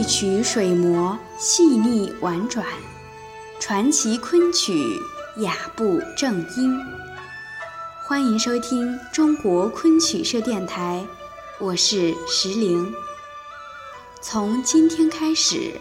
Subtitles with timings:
[0.00, 2.64] 一曲水磨，细腻婉转；
[3.60, 4.98] 传奇昆曲，
[5.36, 6.74] 雅步正音。
[8.06, 11.04] 欢迎收听中国昆曲社电台，
[11.58, 12.90] 我是石玲。
[14.22, 15.78] 从今天开始，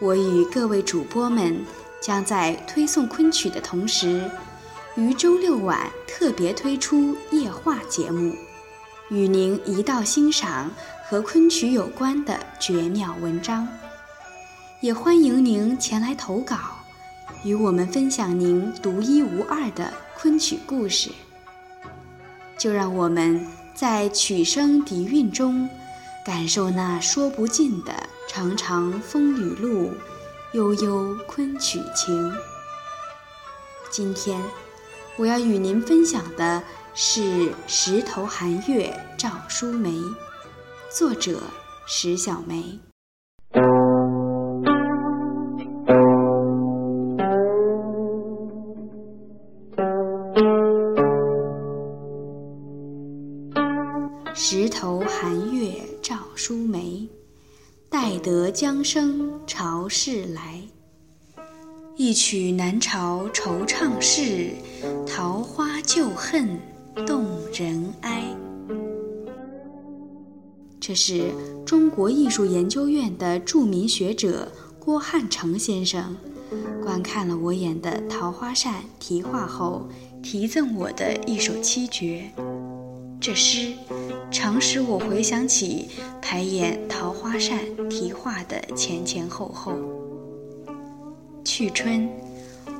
[0.00, 1.64] 我与各位主播们
[2.00, 4.28] 将在推送昆曲的同时，
[4.96, 8.34] 于周六晚特别推出夜话节目，
[9.08, 10.68] 与您一道欣赏。
[11.08, 13.68] 和昆曲有关的绝妙文章，
[14.80, 16.58] 也欢迎您前来投稿，
[17.44, 21.12] 与我们分享您独一无二的昆曲故事。
[22.58, 25.68] 就让我们在曲声底蕴中，
[26.24, 27.94] 感受那说不尽的
[28.28, 29.92] 长长风雨路，
[30.54, 32.32] 悠悠昆曲情。
[33.92, 34.42] 今天，
[35.16, 36.60] 我要与您分享的
[36.94, 37.20] 是
[37.68, 40.02] 《石头寒月》赵淑梅。
[40.98, 41.38] 作者
[41.86, 42.80] 石小梅。
[54.34, 57.06] 石头寒月照书梅，
[57.90, 60.62] 待得江声潮势来。
[61.96, 64.50] 一曲南朝惆怅事，
[65.06, 66.58] 桃花旧恨
[67.06, 68.34] 动人哀。
[70.86, 71.32] 这是
[71.66, 76.16] 中国艺术研究院的著名学者郭汉成先生
[76.80, 79.88] 观看了我演的《桃花扇》题画后
[80.22, 82.30] 题赠我的一首七绝。
[83.20, 83.72] 这诗
[84.30, 85.88] 常使我回想起
[86.22, 89.72] 排演《桃花扇》题画的前前后后。
[91.44, 92.08] 去春，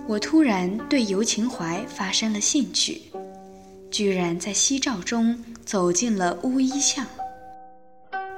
[0.07, 3.03] 我突然对游秦淮发生了兴趣，
[3.91, 7.05] 居然在夕照中走进了乌衣巷。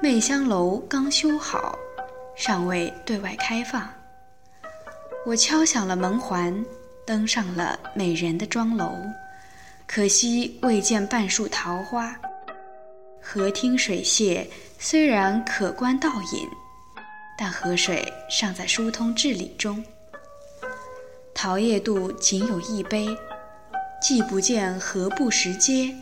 [0.00, 1.76] 媚香楼刚修好，
[2.36, 3.92] 尚未对外开放。
[5.26, 6.64] 我敲响了门环，
[7.04, 8.96] 登上了美人的庄楼，
[9.88, 12.16] 可惜未见半树桃花。
[13.20, 14.46] 河汀水榭
[14.78, 16.48] 虽然可观倒影，
[17.36, 19.84] 但河水尚在疏通治理中。
[21.34, 23.08] 桃叶渡仅有一杯，
[24.00, 25.92] 既不见河埠石阶，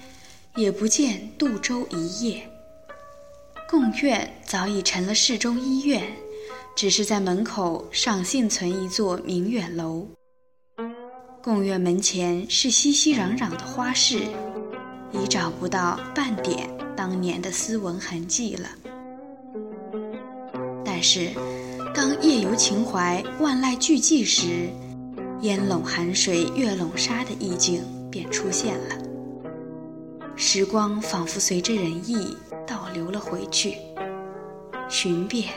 [0.55, 2.47] 也不见渡舟一叶。
[3.69, 6.05] 贡院早已成了市中医院，
[6.77, 10.07] 只是在门口尚幸存一座明远楼。
[11.43, 14.21] 贡院门前是熙熙攘攘的花市，
[15.11, 18.69] 已找不到半点当年的斯文痕迹了。
[20.85, 21.31] 但是，
[21.93, 24.71] 当夜游秦淮，万籁俱寂时，
[25.41, 28.97] 烟笼寒水，月笼沙的意境便出现了。
[30.37, 32.37] 时光仿佛随着人意。
[32.67, 33.77] 倒流了回去，
[34.89, 35.53] 寻遍，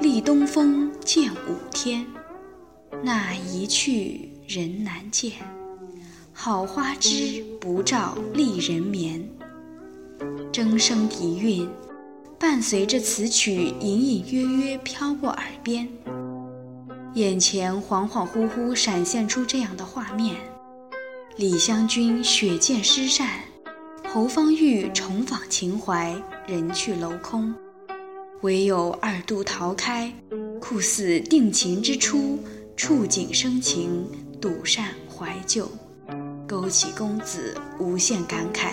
[0.00, 2.06] 立东风见五天，
[3.02, 5.32] 那一去人难见。
[6.32, 9.22] 好花枝不照丽人眠。
[10.52, 11.68] 筝声笛韵，
[12.38, 15.88] 伴随着此曲隐隐约约飘过耳边，
[17.14, 20.36] 眼前恍恍惚惚闪现出这样的画面：
[21.36, 23.28] 李香君血溅诗扇。
[24.12, 26.12] 侯方域重访秦淮，
[26.44, 27.54] 人去楼空，
[28.40, 30.12] 唯有二度桃开，
[30.60, 32.36] 酷似定情之初，
[32.76, 34.04] 触景生情，
[34.40, 35.70] 笃善怀旧，
[36.44, 38.72] 勾起公子无限感慨，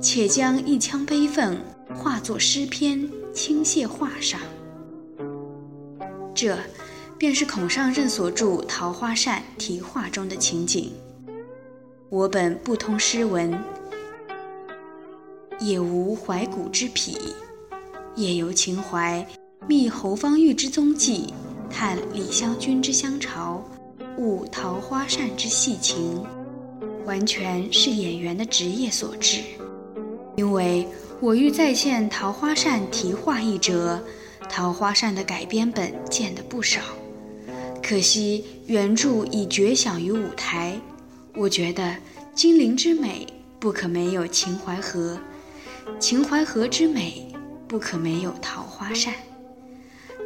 [0.00, 1.60] 且将一腔悲愤
[1.94, 4.40] 化作诗篇倾泻画上。
[6.34, 6.58] 这，
[7.18, 10.90] 便是孔尚任所著《桃花扇》题画中的情景。
[12.08, 13.52] 我本不通诗文。
[15.60, 17.18] 也无怀古之癖，
[18.14, 19.26] 夜游秦淮，
[19.66, 21.34] 觅侯方域之踪迹，
[21.68, 23.62] 探李香君之乡巢，
[24.16, 26.24] 悟桃花扇之细情，
[27.04, 29.40] 完全是演员的职业所致。
[30.36, 30.86] 因为
[31.20, 34.00] 我欲再现《桃花扇》题画一折，
[34.48, 36.80] 《桃花扇》的改编本见得不少，
[37.82, 40.80] 可惜原著已绝响于舞台。
[41.34, 41.96] 我觉得
[42.32, 43.26] 金陵之美
[43.58, 45.18] 不可没有秦淮河。
[45.98, 47.26] 秦淮河之美，
[47.66, 49.14] 不可没有桃花扇。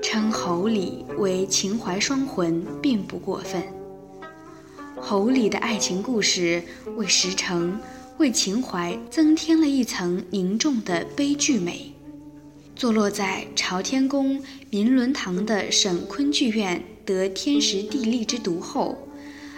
[0.02, 3.62] 称侯李为秦淮双魂，并不过分。
[5.00, 6.62] 侯李的爱情故事，
[6.96, 7.80] 为石城、
[8.18, 11.94] 为秦淮增添了一层凝重的悲剧美。
[12.76, 19.08] 坐落在朝天宫明伦堂的省昆剧院，得天时地利之独厚，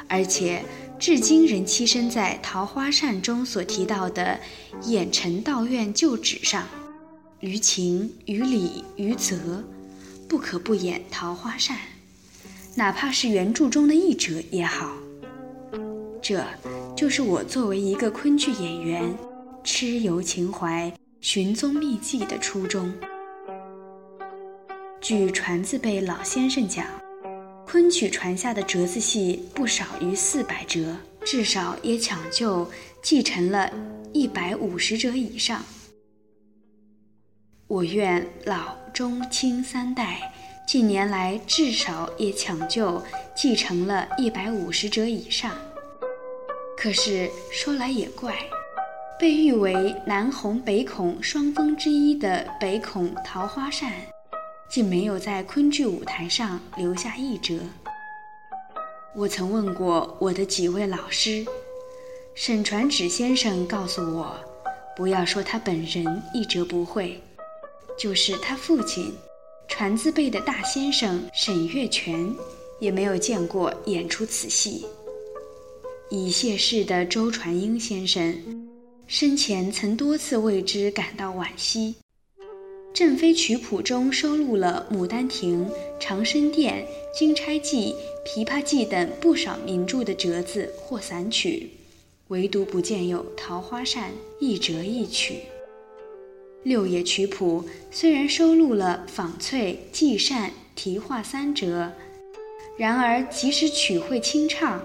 [0.06, 0.62] 而且。
[1.04, 4.40] 至今仍栖身在《桃花扇》中所提到的
[4.80, 6.66] 郾城道院旧址上，
[7.40, 9.62] 于情于理于责，
[10.26, 11.76] 不可不演桃花扇，
[12.74, 14.94] 哪怕是原著中的译者也好。
[16.22, 16.42] 这
[16.96, 19.14] 就是我作为一个昆剧演员，
[19.62, 20.90] 蚩尤情怀、
[21.20, 22.90] 寻踪觅迹的初衷。
[25.02, 26.86] 据传字辈老先生讲，
[27.74, 32.70] 昆曲传下的折子戏不少于四百折，至少也抢救
[33.02, 33.68] 继承了
[34.12, 35.60] 一百五十折以上。
[37.66, 40.32] 我愿老中青三代
[40.64, 43.02] 近年来至少也抢救
[43.34, 45.50] 继承了一百五十折以上。
[46.78, 48.36] 可是说来也怪，
[49.18, 53.92] 被誉为南红北孔双峰之一的北孔桃花扇。
[54.74, 57.60] 竟没有在昆剧舞台上留下一折。
[59.14, 61.46] 我曾问过我的几位老师，
[62.34, 64.34] 沈传芷先生告诉我，
[64.96, 67.22] 不要说他本人一折不会，
[67.96, 69.14] 就是他父亲
[69.68, 72.34] 传字辈的大先生沈月泉，
[72.80, 74.84] 也没有见过演出此戏。
[76.10, 78.68] 已谢世的周传英先生，
[79.06, 81.94] 生前曾多次为之感到惋惜。
[82.94, 85.66] 振飞曲谱中收录了《牡丹亭》
[85.98, 86.86] 《长生殿》
[87.18, 87.92] 《金钗记》
[88.44, 91.68] 《琵琶记》等不少名著的折子或散曲，
[92.28, 95.40] 唯独不见有《桃花扇》一折一曲。
[96.62, 101.90] 六野曲谱虽然收录了纺翠、寄扇、题画三折，
[102.76, 104.80] 然而即使曲会清唱，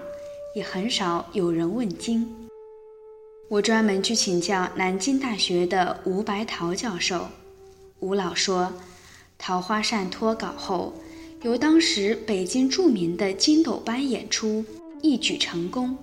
[0.56, 2.28] 也很少有人问津。
[3.46, 7.24] 我专门去请教南京大学的吴白桃教授。
[8.00, 8.64] 吴老说，
[9.38, 10.94] 《桃花扇》脱稿后，
[11.42, 14.64] 由当时北京著名的金斗班演出，
[15.02, 15.94] 一举成功。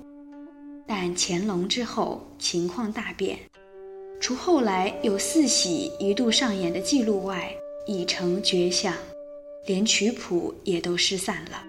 [0.86, 3.40] 但乾隆之后情况大变，
[4.20, 7.52] 除后来有四喜一度上演的记录外，
[7.88, 8.94] 已成绝响，
[9.66, 11.64] 连曲谱也都失散了。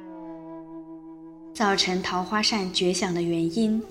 [1.54, 3.82] 造成《桃花扇》绝响的原因，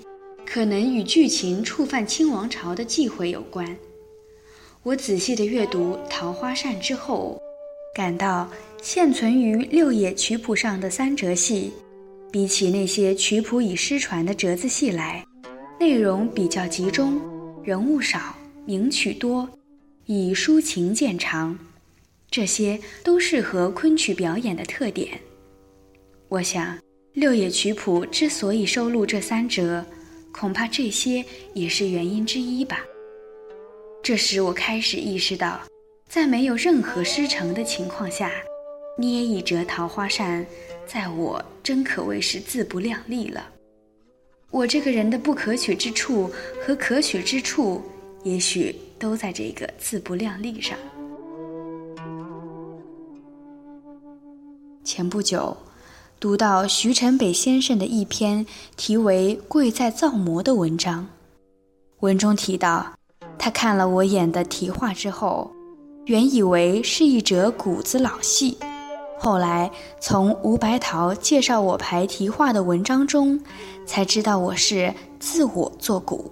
[0.45, 3.75] 可能与剧情触犯清王朝的忌讳有关。
[4.83, 7.37] 我仔细地阅读《桃花扇》之后，
[7.93, 8.49] 感到
[8.81, 11.73] 现存于六野曲谱上的三折戏，
[12.31, 15.25] 比起那些曲谱已失传的折子戏来，
[15.79, 17.19] 内容比较集中，
[17.63, 18.33] 人物少，
[18.65, 19.49] 名曲多，
[20.05, 21.57] 以抒情见长，
[22.31, 25.19] 这些都适合昆曲表演的特点。
[26.29, 26.77] 我想，
[27.13, 29.85] 六野曲谱之所以收录这三折，
[30.31, 32.79] 恐怕这些也是原因之一吧。
[34.07, 35.59] 这时，我开始意识到，
[36.07, 38.31] 在没有任何师承的情况下，
[38.97, 40.45] 捏一折桃花扇，
[40.85, 43.49] 在我真可谓是自不量力了。
[44.49, 46.31] 我这个人的不可取之处
[46.65, 47.83] 和可取之处，
[48.23, 50.79] 也许都在这个自不量力上。
[54.85, 55.57] 前不久，
[56.17, 58.45] 读到徐承北先生的一篇
[58.77, 61.09] 题为《贵在造模》的文章，
[61.99, 62.96] 文中提到。
[63.47, 65.49] 他看了我演的题画之后，
[66.03, 68.57] 原以为是一折谷子老戏，
[69.17, 73.41] 后来从吴白桃介绍我排题画的文章中，
[73.85, 76.29] 才知道我是自我作古。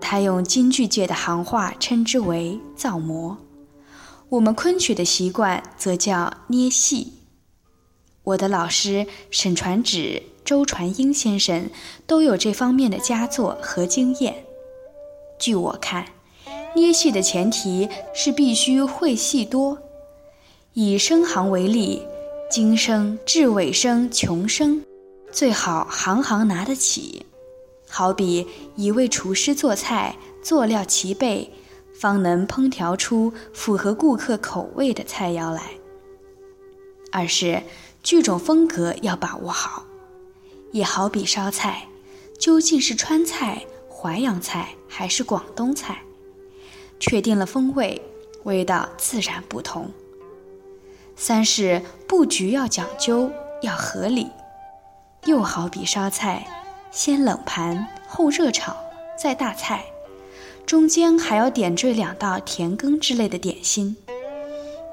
[0.00, 3.36] 他用京剧界的行话称之为造模，
[4.28, 7.12] 我们昆曲的习惯则叫捏戏。
[8.24, 11.70] 我的老师沈传芷、周传英先生
[12.08, 14.44] 都有这方面的佳作和经验。
[15.38, 16.06] 据我看，
[16.74, 19.78] 捏戏的前提是必须会戏多。
[20.72, 22.02] 以生行为例，
[22.50, 24.82] 京声、至尾生、穷生，
[25.30, 27.24] 最好行行拿得起。
[27.88, 31.48] 好比一位厨师做菜，佐料齐备，
[31.94, 35.62] 方能烹调出符合顾客口味的菜肴来。
[37.12, 37.62] 二是
[38.02, 39.84] 剧种风格要把握好，
[40.72, 41.86] 也好比烧菜，
[42.36, 43.64] 究竟是川菜。
[43.88, 46.02] 淮扬菜还是广东菜，
[46.98, 48.00] 确定了风味，
[48.44, 49.90] 味道自然不同。
[51.16, 53.30] 三是布局要讲究，
[53.62, 54.28] 要合理，
[55.26, 56.46] 又好比烧菜，
[56.90, 58.76] 先冷盘后热炒
[59.18, 59.84] 再大菜，
[60.66, 63.96] 中间还要点缀两道甜羹之类的点心。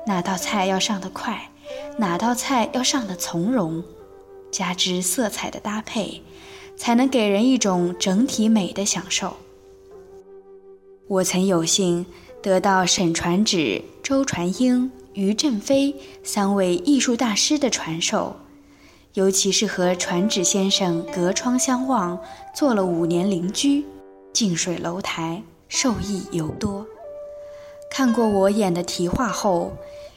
[0.06, 1.50] 哪道菜要上得快，
[1.98, 3.84] 哪道菜要上得从容，
[4.52, 6.24] 加之色彩的搭配。
[6.78, 9.38] 才能给人一种整体美的享受。
[11.12, 12.06] 我曾有幸
[12.42, 18.34] 得到沈传芷、周传英、于振飞三位艺术大师的传授，
[19.16, 22.18] 尤其是和传芷先生隔窗相望，
[22.56, 23.84] 做了五年邻居，
[24.32, 26.88] 近水楼台，受益尤多。
[27.90, 29.74] 看过我演的题画后，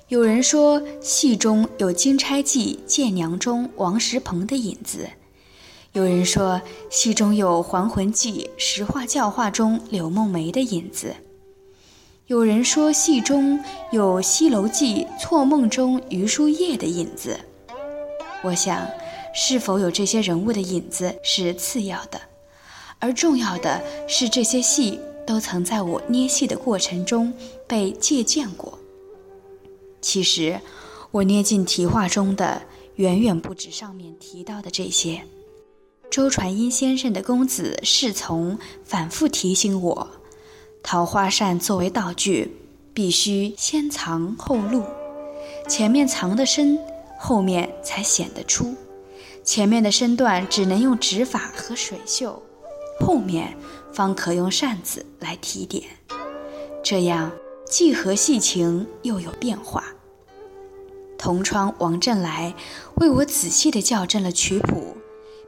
[0.07, 5.09] 有人说戏中有《金钗记·见娘》中王石鹏的影子，
[5.95, 6.61] 有人说
[6.91, 11.15] 戏中有《还魂记·实话教化》中柳梦梅的影子，
[12.27, 17.39] 有人说戏中有《西楼记·错梦》中余叔叶的影子。
[18.43, 18.85] 我想，
[19.33, 22.21] 是否有这些人物的影子是次要的，
[22.99, 27.33] 而重要的是这些戏都曾在我捏戏的过程中
[27.69, 28.77] 被借鉴过。
[30.01, 30.61] 其实，
[31.13, 32.61] 我捏进题画中的
[32.97, 35.23] 远远不止上面提到的这些。
[36.15, 40.09] 周传英先生的公子侍从反复提醒我，
[40.81, 42.57] 桃花扇作为道具，
[42.95, 44.85] 必须先藏后露，
[45.69, 46.79] 前面藏得深，
[47.19, 48.77] 后面才显得出；
[49.43, 52.41] 前面的身段只能用指法和水袖，
[53.01, 53.53] 后面
[53.93, 55.83] 方可用扇子来提点。
[56.81, 57.33] 这样。
[57.69, 59.83] 既合戏情，又有变化。
[61.19, 62.55] 同窗王振来
[62.99, 64.97] 为我仔细地校正了曲谱，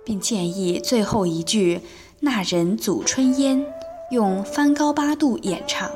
[0.06, 1.80] 并建议最后一句
[2.20, 3.66] “那人祖春烟”
[4.12, 5.90] 用翻高八度演唱。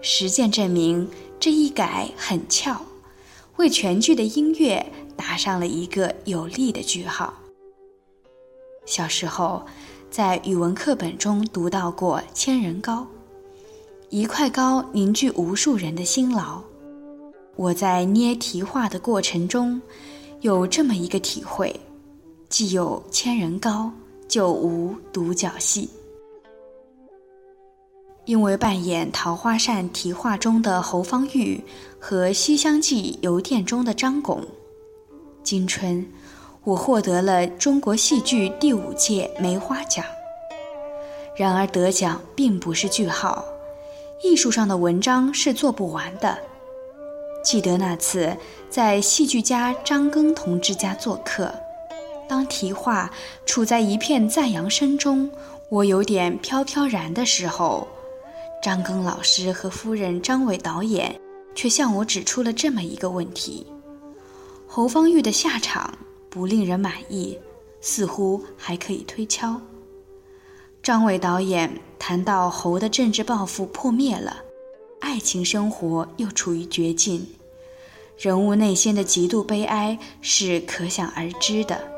[0.00, 2.76] 实践证明这一改很俏，
[3.58, 4.84] 为全剧的音乐
[5.16, 7.32] 打上了一个有力的句号。
[8.84, 9.64] 小时候，
[10.10, 13.02] 在语文课本中读到过《千人糕》。
[14.10, 16.60] 一块糕凝聚无数人的辛劳。
[17.54, 19.80] 我在捏题画的过程中，
[20.40, 21.78] 有这么一个体会：
[22.52, 23.90] 既有千人糕，
[24.28, 25.88] 就无独角戏。
[28.26, 31.64] 因为扮演桃花扇题画中的侯方域
[31.98, 34.44] 和西厢记游店中的张巩，
[35.42, 36.06] 今春
[36.62, 40.04] 我获得了中国戏剧第五届梅花奖。
[41.34, 43.42] 然而得奖并不是句号。
[44.22, 46.36] 艺术上的文章是做不完的。
[47.42, 48.36] 记得那次
[48.68, 51.50] 在戏剧家张庚同志家做客，
[52.28, 53.10] 当题画
[53.44, 55.30] 处在一片赞扬声中，
[55.68, 57.86] 我有点飘飘然的时候，
[58.62, 61.20] 张庚老师和夫人张伟导演
[61.54, 63.66] 却向我指出了这么一个问题：
[64.66, 65.98] 侯方域的下场
[66.30, 67.38] 不令人满意，
[67.80, 69.60] 似乎还可以推敲。
[70.82, 74.42] 张伟导演谈到侯的政治抱负破灭了，
[75.00, 77.26] 爱情生活又处于绝境，
[78.16, 81.91] 人物内心的极度悲哀是可想而知的。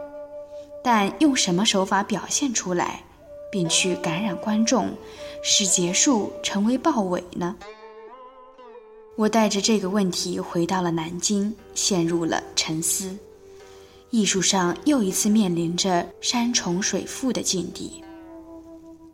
[0.85, 3.03] 但用什么手法表现出来，
[3.51, 4.93] 并去感染观众，
[5.43, 7.57] 使结束成为豹尾呢？
[9.17, 13.17] 我带着这个问题回到了南京，陷入了沉思。
[14.11, 18.05] 艺术上又一次面临着山重水复的境地。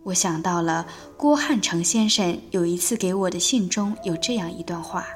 [0.02, 0.84] 我想到了
[1.16, 5.06] 郭汉成先生有一次给我的信中有这样一段话：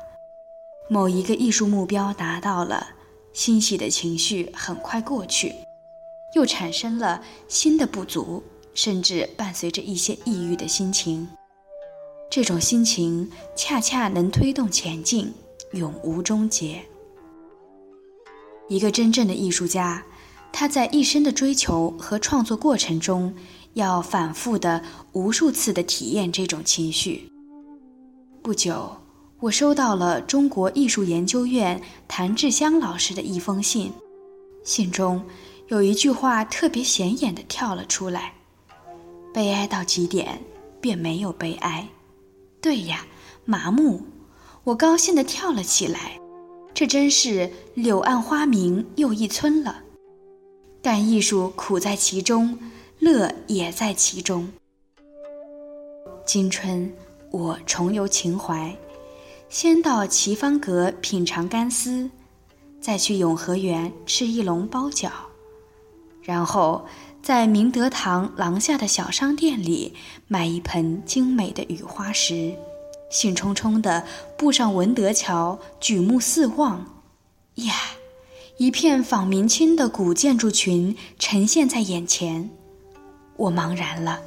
[0.89, 2.87] 某一个艺术目标达到了，
[3.33, 5.53] 欣喜的情绪很快过去，
[6.35, 8.43] 又产生了新的不足，
[8.75, 11.27] 甚至伴随着一些抑郁的心情。
[12.31, 15.33] 这种心情恰恰能推动前进，
[15.73, 16.83] 永无终结。
[18.69, 20.03] 一个真正的艺术家，
[20.53, 23.35] 他在一生的追求和创作过程中。
[23.75, 24.81] 要反复的、
[25.15, 27.29] 无数次的体验这种情绪。
[28.41, 28.97] 不久，
[29.41, 33.93] 我收到了中国艺术研究院谭志香老师的一封信，
[34.63, 35.21] 信中
[35.69, 38.35] 有一句话特别显眼的跳了出来
[39.33, 40.41] ：“悲哀到极点，
[40.81, 41.89] 便没有悲哀。”
[42.61, 43.07] 对呀，
[43.45, 44.03] 麻木。
[44.65, 46.19] 我高兴的跳了起来，
[46.73, 49.83] 这真是柳暗花明又一村了。
[50.81, 52.59] 但艺术苦在其中。
[53.01, 54.49] 乐也在其中。
[56.25, 56.91] 今春，
[57.31, 58.75] 我重游秦淮，
[59.51, 62.09] 先到齐芳阁品尝干丝，
[62.81, 65.11] 再去永和园吃一笼包饺，
[66.25, 66.87] 然后
[67.23, 69.95] 在明德堂廊下的小商店里
[70.27, 72.55] 买一盆精美的雨花石，
[73.11, 74.05] 兴冲冲地
[74.37, 77.03] 步上文德桥，举目四望，
[77.57, 77.75] 呀，
[78.57, 82.51] 一片仿明清的古建筑群呈现在眼前。
[83.37, 84.21] 我茫然了。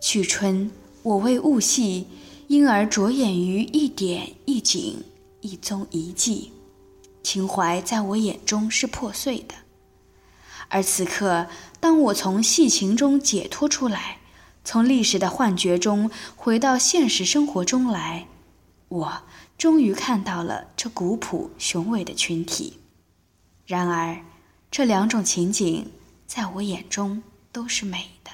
[0.00, 0.70] 去春，
[1.02, 2.06] 我为物系，
[2.48, 5.04] 因而着眼于一点一景、
[5.42, 6.50] 一踪一迹。
[7.22, 9.54] 情怀在我眼中是破碎的。
[10.72, 11.46] 而此刻，
[11.78, 14.18] 当我从戏情中解脱出来，
[14.64, 18.26] 从历史的幻觉中回到现实生活中来，
[18.88, 19.22] 我
[19.56, 22.80] 终于看到了这古朴雄伟的群体。
[23.66, 24.24] 然而，
[24.70, 25.92] 这两种情景
[26.26, 27.22] 在我眼中。
[27.52, 28.30] 都是美的。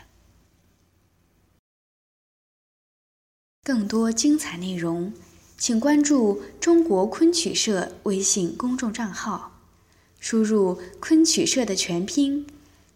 [3.65, 5.13] 更多精彩内容，
[5.59, 9.58] 请关注中国昆曲社微信公众账号，
[10.19, 12.47] 输入“昆曲社”的全拼，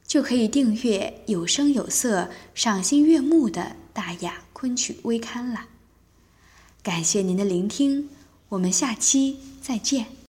[0.07, 5.67] 就可以订阅有声有色、赏心悦目的大雅昆曲微刊了。
[6.83, 8.09] 感谢您的聆听，
[8.50, 10.17] 我们下期再见。